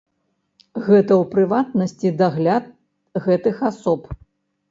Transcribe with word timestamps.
Гэта 0.75 0.77
ў 0.83 1.17
прыватнасці 1.33 2.11
дагляд 2.21 2.65
гэтых 3.27 3.61
асоб. 3.69 4.01